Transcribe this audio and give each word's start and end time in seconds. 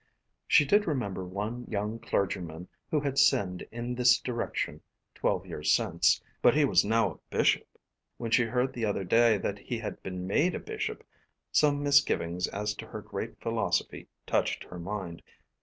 She 0.47 0.65
did 0.65 0.87
remember 0.87 1.23
one 1.23 1.67
young 1.69 1.99
clergyman 1.99 2.67
who 2.89 3.01
had 3.01 3.19
sinned 3.19 3.61
in 3.71 3.93
this 3.93 4.17
direction, 4.17 4.81
twelve 5.13 5.45
years 5.45 5.71
since, 5.71 6.19
but 6.41 6.55
he 6.55 6.65
was 6.65 6.83
now 6.83 7.11
a 7.11 7.19
Bishop. 7.29 7.67
When 8.17 8.31
she 8.31 8.45
heard 8.45 8.73
the 8.73 8.83
other 8.85 9.03
day 9.03 9.37
that 9.37 9.59
he 9.59 9.77
had 9.77 10.01
been 10.01 10.25
made 10.25 10.55
a 10.55 10.59
Bishop 10.59 11.03
some 11.51 11.83
misgivings 11.83 12.47
as 12.47 12.73
to 12.77 12.87
her 12.87 13.01
great 13.03 13.39
philosophy 13.39 14.07
touched 14.25 14.63
her 14.63 14.79
mind. 14.79 15.21